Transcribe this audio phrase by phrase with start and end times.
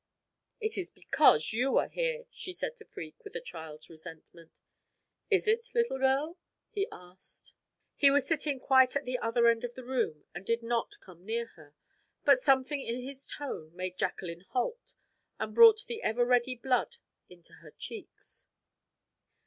[0.59, 4.51] "It is because you are here," she said to Freke, with a child's resentment.
[5.29, 6.39] "Is it, little girl?"
[6.71, 7.53] he asked.
[7.95, 11.23] He was sitting quite at the other end of the room and did not come
[11.23, 11.75] near her,
[12.25, 14.95] but something in his tone made Jacqueline halt,
[15.37, 16.97] and brought the ever ready blood
[17.29, 18.47] into her cheeks.